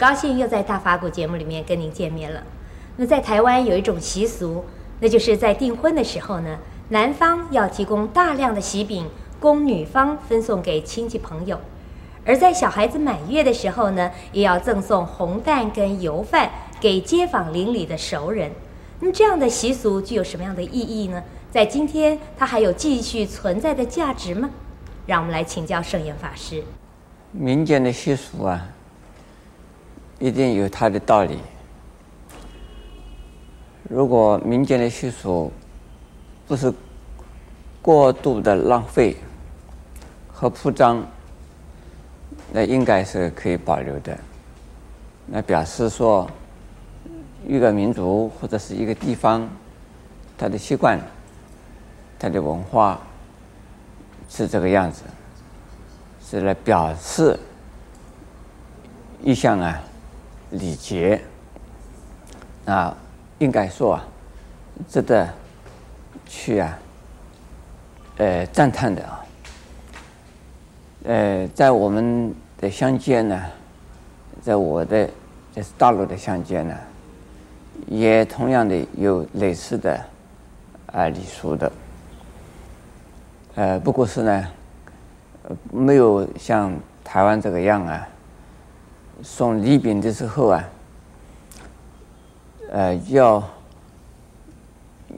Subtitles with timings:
[0.00, 2.42] 高兴又在大法鼓节目里面跟您见面了。
[2.96, 4.64] 那在台湾有一种习俗，
[4.98, 6.56] 那就是在订婚的时候呢，
[6.88, 11.60] 男方要提供大量的喜饼供女方分送给亲戚朋友，
[12.24, 18.50] 而在小孩子满月的时候呢，也要赠送红蛋跟油饭给街坊邻里的熟人。
[19.00, 21.22] 那么这样的习俗具有什么样的意义呢？
[21.50, 24.48] 在今天，它还有继续存在的价值吗？
[25.04, 26.64] 让我们来请教圣严法师。
[27.32, 28.66] 民间的习俗啊，
[30.20, 31.40] 一定有它的道理。
[33.88, 35.50] 如果民间的习俗
[36.46, 36.72] 不是
[37.82, 39.16] 过度的浪费
[40.28, 41.04] 和铺张，
[42.52, 44.16] 那应该是可以保留的。
[45.26, 46.30] 那表示说，
[47.48, 49.48] 一个民族或者是一个地方，
[50.38, 51.00] 它的习惯、
[52.18, 53.00] 它的文化
[54.28, 55.02] 是这个样子。
[56.22, 57.36] 是来表示
[59.20, 59.82] 一项啊
[60.50, 61.20] 礼节，
[62.66, 62.96] 啊，
[63.38, 64.04] 应该说啊，
[64.88, 65.28] 值得
[66.26, 66.78] 去啊，
[68.18, 69.24] 呃赞叹的啊，
[71.04, 73.42] 呃，在我们的乡间呢，
[74.42, 75.08] 在我的
[75.54, 76.76] 这是大陆的乡间呢，
[77.86, 80.00] 也同样的有类似的
[80.92, 81.72] 啊礼俗的，
[83.54, 84.48] 呃，不过是呢。
[85.72, 88.06] 没有像台湾这个样啊，
[89.22, 90.68] 送礼品的时候啊，
[92.70, 93.48] 呃，要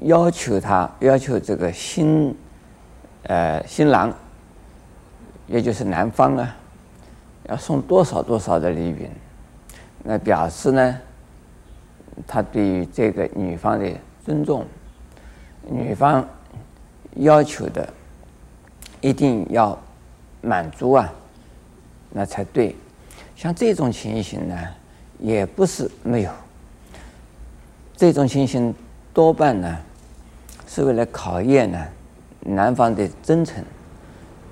[0.03, 2.37] 要求他要求这个新
[3.25, 4.13] 呃新郎，
[5.47, 6.57] 也就是男方啊，
[7.49, 9.11] 要送多少多少的礼品，
[10.03, 10.99] 那表示呢，
[12.27, 13.91] 他对于这个女方的
[14.25, 14.67] 尊重，
[15.69, 16.27] 女方
[17.17, 17.89] 要求的
[19.01, 19.79] 一定要。
[20.45, 21.09] 满足啊，
[22.11, 22.75] 那才对。
[23.43, 24.57] 像这种情形呢，
[25.19, 26.31] 也不是没有。
[27.97, 28.73] 这种情形
[29.13, 29.79] 多半呢，
[30.69, 31.85] 是为了考验呢
[32.43, 33.61] 男方的真诚，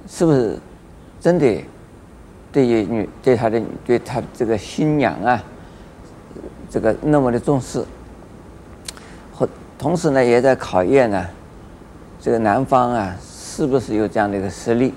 [0.09, 0.59] 是不是
[1.21, 1.63] 真的
[2.51, 5.41] 对于女对他的对他这个新娘啊，
[6.69, 7.85] 这个那么的重视。
[9.33, 9.49] 或
[9.79, 11.29] 同时呢，也在考验呢
[12.21, 14.93] 这个男方啊，是不是有这样的一个实力。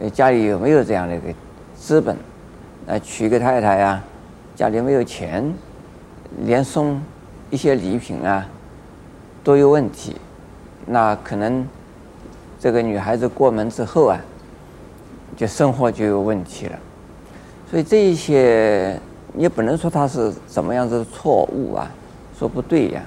[0.00, 1.26] 呃，家里有没有这样的一个
[1.76, 2.16] 资本？
[2.88, 4.02] 来娶个太太呀，
[4.56, 5.54] 家里没有钱，
[6.38, 6.98] 连送
[7.50, 8.48] 一些礼品啊
[9.44, 10.16] 都有问题，
[10.86, 11.68] 那可能
[12.58, 14.18] 这个女孩子过门之后啊，
[15.36, 16.78] 就生活就有问题了。
[17.70, 18.98] 所以这一些
[19.36, 21.90] 也不能说他是怎么样子的错误啊，
[22.38, 23.02] 说不对呀。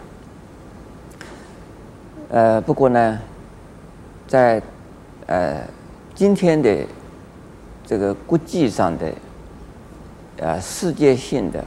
[2.30, 3.20] 呃，不过呢，
[4.28, 4.62] 在
[5.26, 5.60] 呃。
[6.14, 6.86] 今天的
[7.88, 9.12] 这个国际上的
[10.38, 11.64] 呃世界性的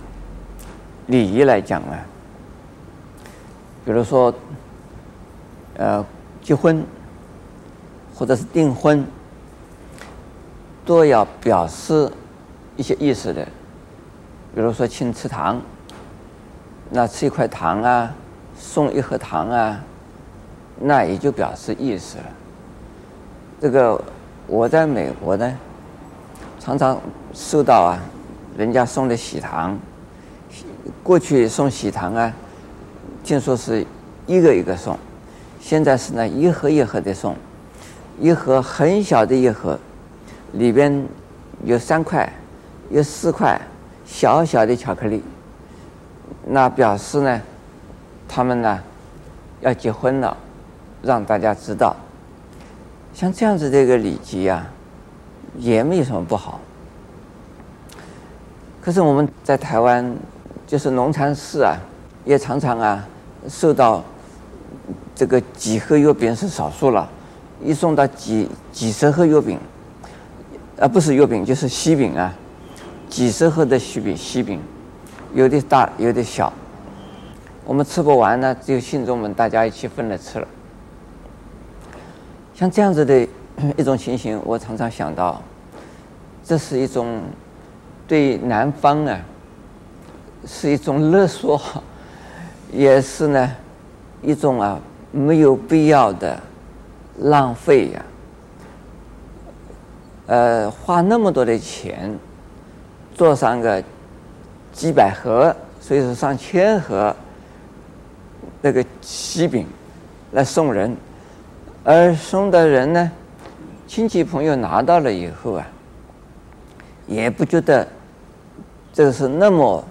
[1.07, 2.05] 礼仪来讲啊，
[3.85, 4.35] 比如说
[5.77, 6.05] 呃
[6.43, 6.85] 结婚
[8.15, 9.05] 或者是订婚，
[10.85, 12.11] 都要表示
[12.77, 13.45] 一些意思的，
[14.55, 15.61] 比如说请吃糖，
[16.91, 18.15] 那吃一块糖啊，
[18.57, 19.81] 送一盒糖啊，
[20.81, 22.25] 那也就表示意思了，
[23.61, 24.01] 这个。
[24.47, 25.59] 我在美国呢，
[26.61, 27.01] 常常
[27.33, 27.99] 收到啊，
[28.57, 29.79] 人家送的喜糖。
[31.03, 32.33] 过去送喜糖啊，
[33.23, 33.85] 听说是
[34.27, 34.99] 一个一个送，
[35.61, 37.35] 现在是呢一盒一盒的送，
[38.21, 39.79] 一盒很小的一盒，
[40.53, 41.07] 里边
[41.65, 42.31] 有三块，
[42.91, 43.61] 有四块
[44.07, 45.23] 小小的巧克力。
[46.47, 47.41] 那表示呢，
[48.29, 48.81] 他们呢
[49.61, 50.37] 要结婚了，
[51.03, 51.97] 让大家知道。
[53.15, 54.67] 像这样子的一个礼节啊，
[55.57, 56.61] 也没有什么不好。
[58.85, 60.15] 可是我们在台湾，
[60.67, 61.75] 就是农禅寺啊，
[62.27, 63.03] 也常常啊，
[63.49, 64.05] 受到
[65.15, 67.09] 这个几盒月饼是少数了，
[67.63, 69.59] 一送到几几十盒月饼，
[70.79, 72.35] 啊不是月饼就是西饼啊，
[73.09, 74.61] 几十盒的喜饼喜饼，
[75.33, 76.53] 有的大有的小，
[77.65, 80.47] 我们吃不完呢，只有信众们大家一起分了吃了。
[82.55, 83.27] 像这样子的
[83.79, 85.41] 一种情形，我常常想到，
[86.45, 87.23] 这是一种
[88.07, 89.19] 对男方啊，
[90.47, 91.61] 是一种勒索，
[92.73, 93.51] 也是呢
[94.23, 94.79] 一种啊
[95.11, 96.39] 没有必要的
[97.19, 98.05] 浪费呀。
[100.27, 102.15] 呃，花那么多的钱
[103.15, 103.83] 做上个
[104.73, 107.15] 几百盒，所以说上千盒
[108.61, 109.67] 那个喜饼
[110.33, 110.97] 来送人。
[111.85, 113.13] 而送的人呢，
[113.87, 115.67] 亲戚朋友拿到了以后啊，
[117.07, 117.87] 也不觉得
[118.93, 119.85] 这个是那么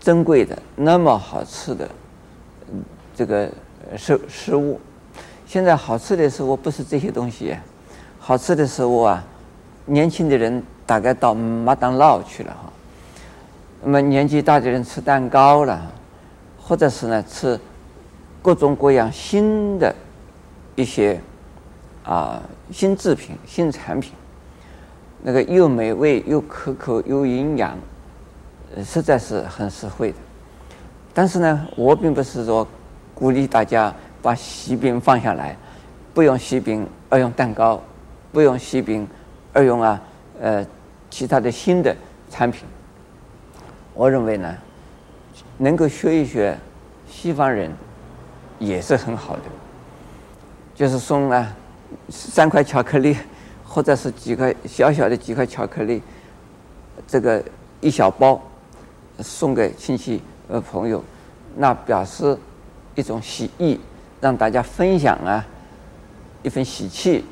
[0.00, 1.88] 珍贵的、那么好吃的
[3.14, 3.50] 这个
[3.96, 4.80] 食食物。
[5.46, 7.56] 现在好吃的食物不是这些东西，
[8.18, 9.24] 好吃的食物啊，
[9.84, 12.72] 年轻的人大概到麦当劳去了哈。
[13.82, 15.80] 那么年纪大的人吃蛋糕了，
[16.60, 17.58] 或者是呢吃
[18.42, 19.94] 各种各样新的
[20.74, 21.20] 一些
[22.02, 22.42] 啊
[22.72, 24.12] 新制品、新产品，
[25.22, 27.76] 那个又美味又可口又营养，
[28.84, 30.16] 实在是很实惠的。
[31.12, 32.66] 但是呢，我并不是说
[33.14, 33.92] 鼓励大家
[34.22, 35.56] 把西饼放下来，
[36.12, 37.82] 不用西饼而用蛋糕，
[38.32, 39.08] 不用西饼
[39.52, 40.00] 而用啊
[40.40, 40.64] 呃
[41.08, 41.96] 其他的新的
[42.30, 42.66] 产品。
[43.94, 44.54] 我认为呢，
[45.56, 46.56] 能够学一学
[47.08, 47.72] 西方人
[48.58, 49.42] 也是很好的，
[50.74, 51.56] 就是送啊
[52.10, 53.16] 三块巧克力，
[53.76, 56.00] 或者是几块小小的几块巧克力，
[57.06, 57.44] 这个
[57.82, 58.40] 一小包
[59.18, 61.04] 送给亲戚和朋友，
[61.56, 62.38] 那表示
[62.94, 63.78] 一种喜意，
[64.18, 65.44] 让大家分享啊
[66.42, 67.22] 一份喜气，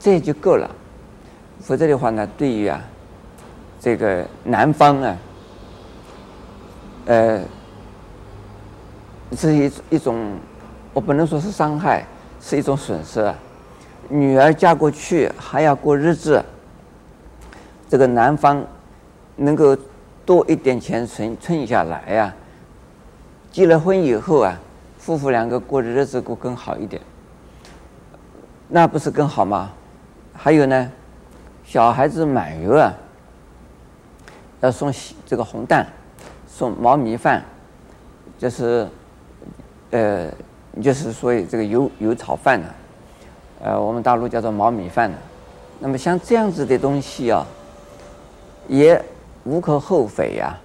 [0.00, 0.68] 这就够了。
[1.60, 2.82] 否则的话呢，对于啊
[3.80, 5.16] 这个男方啊。
[7.06, 7.40] 呃，
[9.36, 10.36] 是一一种，
[10.92, 12.04] 我不能说是伤害，
[12.40, 13.32] 是一种损失啊。
[14.08, 16.44] 女儿嫁过去还要过日子，
[17.88, 18.64] 这个男方
[19.36, 19.76] 能够
[20.24, 22.34] 多一点钱存存下来呀、
[23.50, 24.58] 结了婚以后啊，
[24.98, 27.00] 夫妇两个过的日子过更好一点，
[28.68, 29.70] 那不是更好吗？
[30.32, 30.92] 还有呢，
[31.64, 32.94] 小孩子满月啊，
[34.60, 34.92] 要送
[35.24, 35.86] 这个红蛋。
[36.50, 37.44] 送毛米饭，
[38.36, 38.88] 就是，
[39.92, 40.28] 呃，
[40.82, 42.66] 就是所谓这个油油炒饭呢，
[43.60, 45.16] 呃，我们大陆叫做毛米饭呢。
[45.80, 47.46] 那么像这样子的东西啊，
[48.68, 49.02] 也
[49.44, 50.56] 无可厚非呀。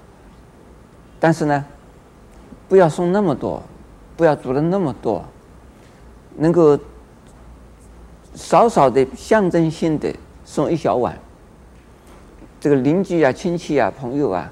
[1.19, 1.66] 但是呢，
[2.68, 3.62] 不要送那么多，
[4.18, 5.24] 不要煮的那么多，
[6.36, 6.78] 能够
[8.36, 10.13] 少少的象征性的
[10.45, 11.18] 送一小碗，
[12.60, 14.51] 这个邻居啊、亲戚啊、朋友啊，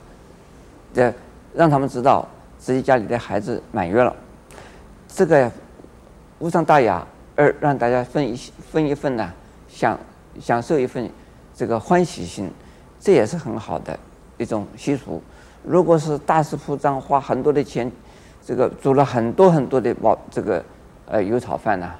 [0.93, 1.13] 这。
[1.53, 2.25] 让他们知道
[2.57, 4.15] 自己家里的孩子满月了，
[5.09, 5.51] 这个
[6.39, 7.05] 无伤大雅，
[7.35, 8.35] 而让大家分一
[8.71, 9.31] 分一份呢，
[9.67, 9.97] 享
[10.39, 11.09] 享受一份
[11.55, 12.49] 这个欢喜心，
[12.99, 13.97] 这也是很好的
[14.37, 15.21] 一种习俗。
[15.63, 17.91] 如果是大肆铺张，花很多的钱，
[18.43, 20.63] 这个煮了很多很多的毛这个
[21.05, 21.91] 呃油炒饭呢，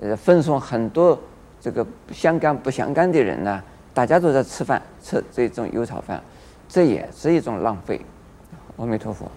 [0.00, 1.18] 呃分送很多
[1.60, 6.22] 这个相干不相干的人呢，大家都在吃饭吃这种油炒饭，
[6.68, 8.00] 这也是一种浪费。
[8.76, 9.30] 阿弥陀佛。